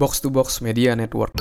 [0.00, 1.36] Box to Box Media Network.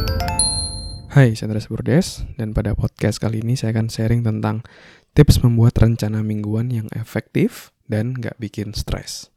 [1.15, 4.67] Hai, saya Andreas Burdes, dan pada podcast kali ini saya akan sharing tentang
[5.15, 9.31] tips membuat rencana mingguan yang efektif dan nggak bikin stres.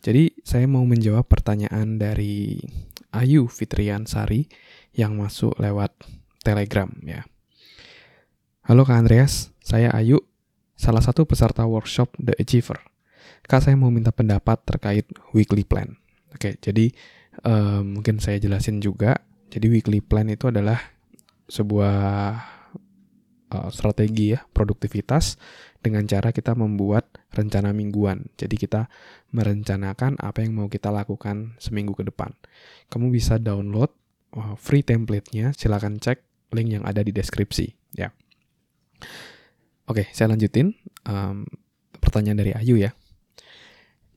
[0.00, 2.64] Jadi, saya mau menjawab pertanyaan dari
[3.12, 4.48] Ayu Fitrian Sari
[4.96, 5.92] yang masuk lewat
[6.40, 7.28] Telegram ya.
[8.64, 10.24] Halo Kak Andreas, saya Ayu,
[10.72, 12.80] salah satu peserta workshop The Achiever.
[13.44, 15.04] Kak, saya mau minta pendapat terkait
[15.36, 16.00] weekly plan.
[16.32, 16.88] Oke, jadi
[17.42, 19.18] um, mungkin saya jelasin juga.
[19.50, 20.78] Jadi weekly plan itu adalah
[21.46, 21.96] sebuah
[23.54, 25.38] uh, strategi ya produktivitas
[25.84, 28.32] dengan cara kita membuat rencana mingguan.
[28.40, 28.88] Jadi kita
[29.36, 32.32] merencanakan apa yang mau kita lakukan seminggu ke depan.
[32.88, 33.92] Kamu bisa download
[34.32, 35.52] uh, free template-nya.
[35.52, 36.24] Silahkan cek
[36.56, 37.76] link yang ada di deskripsi.
[37.94, 38.10] Ya.
[39.84, 40.72] Oke, saya lanjutin.
[41.04, 41.44] Um,
[42.00, 42.96] pertanyaan dari Ayu ya.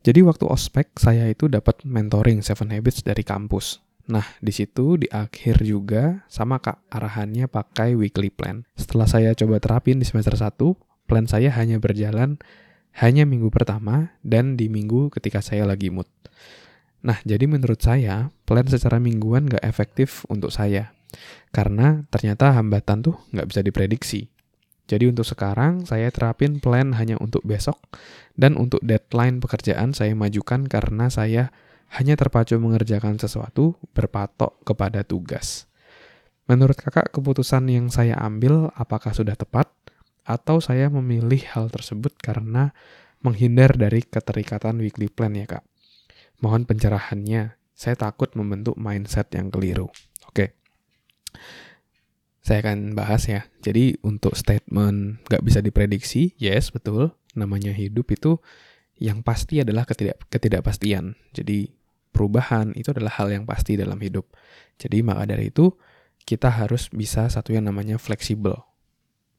[0.07, 3.83] Jadi waktu ospek saya itu dapat mentoring Seven Habits dari kampus.
[4.07, 8.63] Nah, di situ di akhir juga sama Kak arahannya pakai weekly plan.
[8.79, 10.55] Setelah saya coba terapin di semester 1,
[11.11, 12.39] plan saya hanya berjalan
[13.03, 16.07] hanya minggu pertama dan di minggu ketika saya lagi mood.
[17.03, 20.95] Nah, jadi menurut saya, plan secara mingguan gak efektif untuk saya.
[21.51, 24.31] Karena ternyata hambatan tuh gak bisa diprediksi.
[24.87, 27.75] Jadi untuk sekarang saya terapin plan hanya untuk besok
[28.39, 31.51] dan untuk deadline pekerjaan saya majukan karena saya
[31.99, 35.67] hanya terpacu mengerjakan sesuatu berpatok kepada tugas.
[36.47, 39.67] Menurut kakak keputusan yang saya ambil apakah sudah tepat
[40.23, 42.71] atau saya memilih hal tersebut karena
[43.19, 45.63] menghindar dari keterikatan weekly plan ya kak.
[46.39, 49.89] Mohon pencerahannya, saya takut membentuk mindset yang keliru.
[50.29, 50.53] Oke.
[52.47, 53.43] Saya akan bahas ya.
[53.59, 57.11] Jadi untuk statement gak bisa diprediksi, yes betul.
[57.35, 58.39] Namanya hidup itu
[59.03, 61.19] yang pasti adalah ketidak ketidakpastian.
[61.35, 61.75] Jadi
[62.15, 64.31] perubahan itu adalah hal yang pasti dalam hidup.
[64.79, 65.75] Jadi maka dari itu
[66.23, 68.55] kita harus bisa satu yang namanya fleksibel.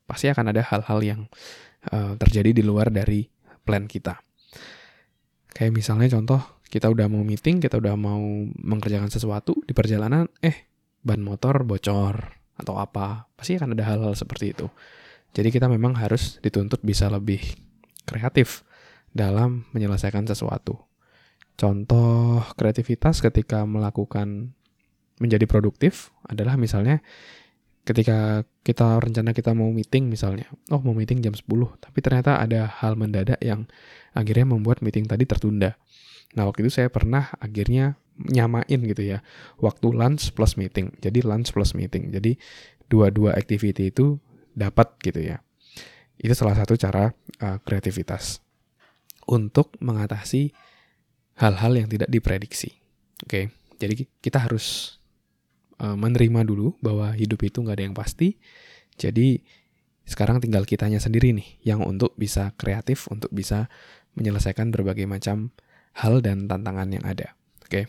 [0.04, 1.20] Pasti akan ada hal-hal yang
[1.88, 3.24] uh, terjadi di luar dari
[3.64, 4.20] plan kita.
[5.48, 8.20] Kayak misalnya contoh, kita udah mau meeting, kita udah mau
[8.60, 10.68] mengerjakan sesuatu di perjalanan, eh
[11.00, 13.30] ban motor bocor atau apa.
[13.38, 14.66] Pasti akan ada hal-hal seperti itu.
[15.32, 17.40] Jadi kita memang harus dituntut bisa lebih
[18.04, 18.66] kreatif
[19.14, 20.88] dalam menyelesaikan sesuatu.
[21.58, 24.54] Contoh kreativitas ketika melakukan
[25.18, 27.02] menjadi produktif adalah misalnya
[27.82, 31.48] ketika kita rencana kita mau meeting misalnya, oh mau meeting jam 10,
[31.80, 33.64] tapi ternyata ada hal mendadak yang
[34.12, 35.74] akhirnya membuat meeting tadi tertunda.
[36.36, 39.22] Nah waktu itu saya pernah akhirnya nyamain gitu ya,
[39.62, 40.90] waktu lunch plus meeting.
[40.98, 42.10] Jadi lunch plus meeting.
[42.10, 42.34] Jadi
[42.90, 44.18] dua-dua activity itu
[44.58, 45.38] dapat gitu ya.
[46.18, 48.42] Itu salah satu cara uh, kreativitas
[49.30, 50.50] untuk mengatasi
[51.38, 52.74] hal-hal yang tidak diprediksi.
[53.22, 53.44] Oke, okay?
[53.78, 54.98] jadi kita harus
[55.78, 58.34] uh, menerima dulu bahwa hidup itu nggak ada yang pasti.
[58.98, 59.38] Jadi
[60.08, 63.70] sekarang tinggal kitanya sendiri nih yang untuk bisa kreatif, untuk bisa
[64.18, 65.54] menyelesaikan berbagai macam
[65.94, 67.37] hal dan tantangan yang ada.
[67.68, 67.84] Oke.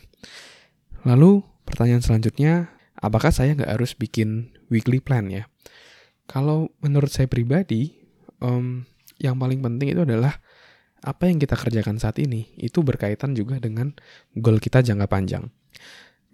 [1.07, 5.47] Lalu pertanyaan selanjutnya, apakah saya nggak harus bikin weekly plan ya?
[6.27, 7.95] Kalau menurut saya pribadi,
[8.43, 8.83] um,
[9.23, 10.35] yang paling penting itu adalah
[10.99, 13.95] apa yang kita kerjakan saat ini itu berkaitan juga dengan
[14.35, 15.47] goal kita jangka panjang.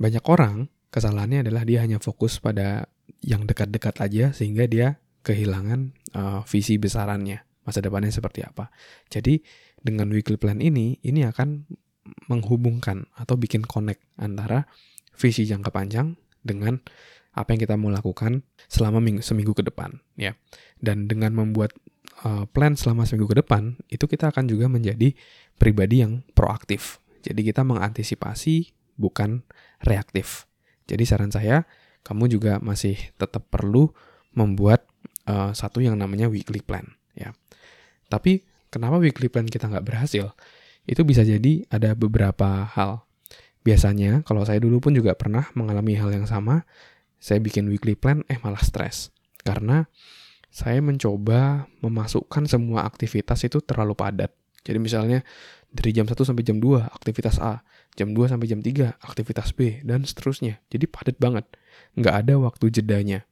[0.02, 2.90] Banyak orang kesalahannya adalah dia hanya fokus pada
[3.22, 8.74] yang dekat-dekat aja sehingga dia kehilangan uh, visi besarannya masa depannya seperti apa.
[9.10, 9.42] Jadi
[9.82, 11.70] dengan weekly plan ini ini akan
[12.30, 14.70] menghubungkan atau bikin connect antara
[15.18, 16.14] visi jangka panjang
[16.46, 16.78] dengan
[17.36, 20.38] apa yang kita mau lakukan selama minggu, seminggu ke depan ya.
[20.80, 21.76] Dan dengan membuat
[22.24, 25.12] uh, plan selama seminggu ke depan itu kita akan juga menjadi
[25.60, 27.04] pribadi yang proaktif.
[27.26, 29.44] Jadi kita mengantisipasi bukan
[29.84, 30.48] reaktif.
[30.88, 31.68] Jadi saran saya
[32.06, 33.90] kamu juga masih tetap perlu
[34.38, 34.86] membuat
[35.26, 36.86] uh, satu yang namanya weekly plan
[37.18, 37.34] ya.
[38.08, 40.32] Tapi kenapa weekly plan kita nggak berhasil
[40.86, 43.06] itu bisa jadi ada beberapa hal
[43.66, 46.66] biasanya kalau saya dulu pun juga pernah mengalami hal yang sama
[47.26, 49.10] saya bikin weekly plan, eh malah stres.
[49.42, 49.90] Karena
[50.54, 54.30] saya mencoba memasukkan semua aktivitas itu terlalu padat.
[54.62, 55.26] Jadi misalnya
[55.74, 57.66] dari jam 1 sampai jam 2 aktivitas A,
[57.98, 60.62] jam 2 sampai jam 3 aktivitas B, dan seterusnya.
[60.70, 61.50] Jadi padat banget.
[61.98, 63.26] Nggak ada waktu jedanya.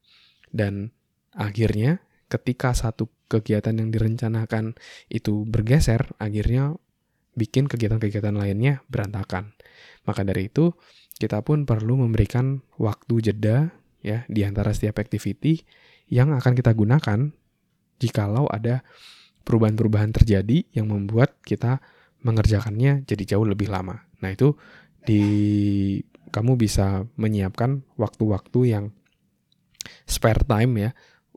[0.49, 0.89] Dan
[1.37, 2.01] akhirnya
[2.33, 4.73] ketika satu kegiatan yang direncanakan
[5.09, 6.81] itu bergeser, akhirnya
[7.33, 9.53] bikin kegiatan-kegiatan lainnya berantakan.
[10.05, 10.73] Maka dari itu,
[11.17, 13.71] kita pun perlu memberikan waktu jeda
[14.03, 15.63] ya di antara setiap activity
[16.11, 17.31] yang akan kita gunakan
[18.01, 18.83] jikalau ada
[19.47, 21.79] perubahan-perubahan terjadi yang membuat kita
[22.23, 24.03] mengerjakannya jadi jauh lebih lama.
[24.23, 24.55] Nah, itu
[25.03, 25.23] di
[26.31, 28.85] kamu bisa menyiapkan waktu-waktu yang
[30.07, 30.91] spare time ya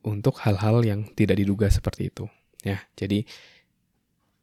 [0.06, 2.24] untuk hal-hal yang tidak diduga seperti itu
[2.62, 2.78] ya.
[2.94, 3.26] Jadi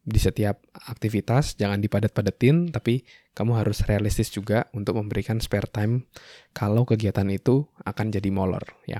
[0.03, 6.11] di setiap aktivitas jangan dipadat-padatin tapi kamu harus realistis juga untuk memberikan spare time
[6.51, 8.99] kalau kegiatan itu akan jadi molor ya.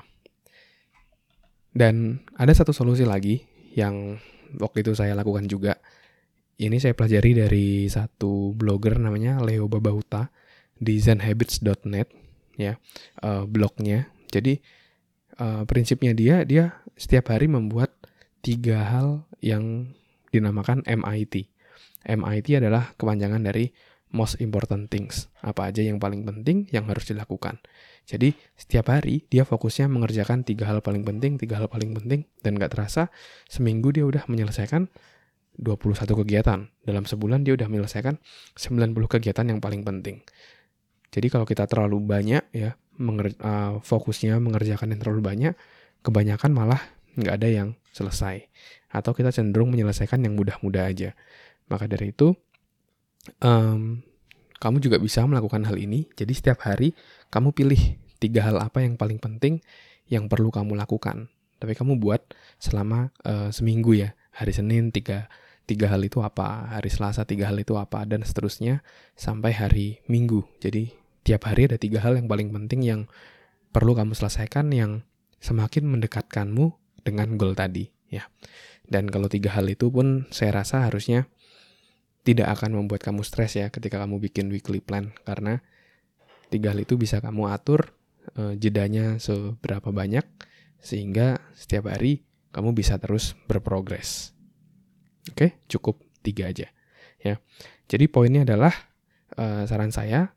[1.73, 4.15] Dan ada satu solusi lagi yang
[4.61, 5.75] waktu itu saya lakukan juga.
[6.53, 10.29] Ini saya pelajari dari satu blogger namanya Leo Babauta
[10.77, 12.07] di zenhabits.net
[12.55, 12.77] ya
[13.25, 14.13] uh, blognya.
[14.29, 14.61] Jadi
[15.41, 17.89] uh, prinsipnya dia dia setiap hari membuat
[18.45, 19.97] tiga hal yang
[20.33, 21.53] dinamakan MIT.
[22.03, 23.69] MIT adalah kepanjangan dari
[24.13, 25.29] most important things.
[25.41, 27.61] Apa aja yang paling penting yang harus dilakukan.
[28.03, 32.57] Jadi setiap hari dia fokusnya mengerjakan tiga hal paling penting, tiga hal paling penting, dan
[32.57, 33.09] gak terasa
[33.49, 34.89] seminggu dia udah menyelesaikan
[35.57, 35.95] 21
[36.25, 36.59] kegiatan.
[36.85, 38.17] Dalam sebulan dia udah menyelesaikan
[38.57, 40.21] 90 kegiatan yang paling penting.
[41.13, 45.53] Jadi kalau kita terlalu banyak ya menger uh, fokusnya mengerjakan yang terlalu banyak,
[46.05, 46.81] kebanyakan malah
[47.13, 48.49] nggak ada yang selesai
[48.89, 51.13] atau kita cenderung menyelesaikan yang mudah-mudah aja.
[51.69, 52.33] Maka dari itu,
[53.39, 54.01] um,
[54.59, 56.09] kamu juga bisa melakukan hal ini.
[56.17, 56.97] Jadi setiap hari
[57.29, 57.79] kamu pilih
[58.17, 59.61] tiga hal apa yang paling penting
[60.09, 61.29] yang perlu kamu lakukan.
[61.61, 62.19] Tapi kamu buat
[62.59, 64.11] selama uh, seminggu ya.
[64.33, 65.29] Hari Senin tiga
[65.63, 68.83] tiga hal itu apa, hari Selasa tiga hal itu apa, dan seterusnya
[69.15, 70.43] sampai hari Minggu.
[70.59, 70.91] Jadi
[71.23, 73.01] tiap hari ada tiga hal yang paling penting yang
[73.71, 75.07] perlu kamu selesaikan yang
[75.39, 78.25] semakin mendekatkanmu dengan goal tadi ya.
[78.83, 81.31] Dan kalau tiga hal itu pun saya rasa harusnya
[82.23, 85.59] tidak akan membuat kamu stres ya ketika kamu bikin weekly plan karena
[86.47, 87.91] tiga hal itu bisa kamu atur
[88.35, 90.23] e, jedanya seberapa banyak
[90.79, 92.23] sehingga setiap hari
[92.55, 94.31] kamu bisa terus berprogres.
[95.31, 96.71] Oke, cukup tiga aja
[97.19, 97.39] ya.
[97.91, 98.71] Jadi poinnya adalah
[99.35, 100.31] e, saran saya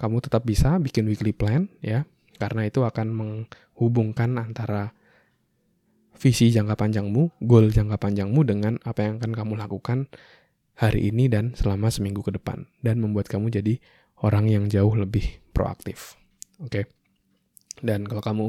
[0.00, 2.08] kamu tetap bisa bikin weekly plan ya
[2.40, 4.96] karena itu akan menghubungkan antara
[6.18, 9.98] visi jangka panjangmu, goal jangka panjangmu dengan apa yang akan kamu lakukan
[10.74, 13.78] hari ini dan selama seminggu ke depan dan membuat kamu jadi
[14.22, 16.18] orang yang jauh lebih proaktif.
[16.62, 16.90] Oke.
[17.82, 18.46] Dan kalau kamu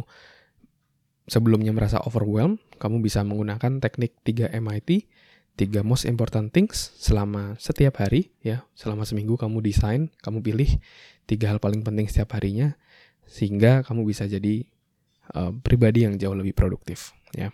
[1.25, 5.09] sebelumnya merasa overwhelmed, kamu bisa menggunakan teknik 3 MIT,
[5.57, 10.69] 3 most important things selama setiap hari ya, selama seminggu kamu desain, kamu pilih
[11.25, 12.77] tiga hal paling penting setiap harinya
[13.25, 14.65] sehingga kamu bisa jadi
[15.33, 17.51] uh, pribadi yang jauh lebih produktif ya.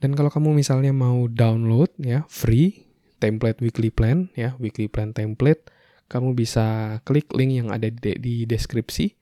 [0.00, 2.88] Dan kalau kamu misalnya mau download ya free
[3.20, 5.68] template weekly plan ya, weekly plan template,
[6.08, 9.12] kamu bisa klik link yang ada di, di deskripsi.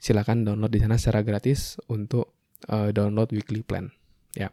[0.00, 2.34] Silakan download di sana secara gratis untuk
[2.72, 3.92] uh, download weekly plan
[4.32, 4.48] ya.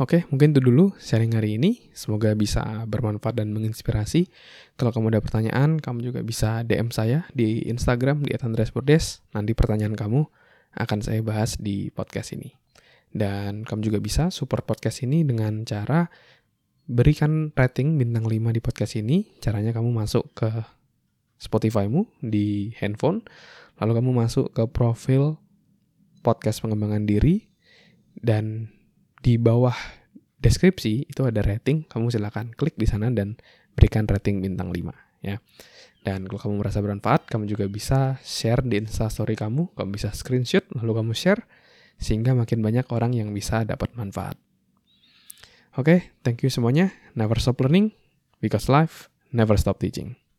[0.00, 1.92] Oke, mungkin itu dulu sharing hari ini.
[1.92, 4.32] Semoga bisa bermanfaat dan menginspirasi.
[4.80, 9.20] Kalau kamu ada pertanyaan, kamu juga bisa DM saya di Instagram di @andreasbordes.
[9.36, 10.24] Nanti pertanyaan kamu
[10.78, 12.59] akan saya bahas di podcast ini.
[13.10, 16.06] Dan kamu juga bisa support podcast ini dengan cara
[16.86, 19.26] berikan rating bintang 5 di podcast ini.
[19.42, 20.50] Caranya kamu masuk ke
[21.40, 23.24] Spotify-mu di handphone,
[23.80, 25.40] lalu kamu masuk ke profil
[26.20, 27.48] podcast pengembangan diri
[28.12, 28.68] dan
[29.24, 29.72] di bawah
[30.40, 33.40] deskripsi itu ada rating, kamu silahkan klik di sana dan
[33.72, 34.92] berikan rating bintang 5
[35.24, 35.40] ya.
[36.00, 40.64] Dan kalau kamu merasa bermanfaat, kamu juga bisa share di instastory kamu, kamu bisa screenshot
[40.76, 41.44] lalu kamu share
[42.00, 44.40] sehingga makin banyak orang yang bisa dapat manfaat.
[45.78, 46.90] Oke, okay, thank you semuanya.
[47.14, 47.94] Never stop learning
[48.42, 50.19] because life never stop teaching.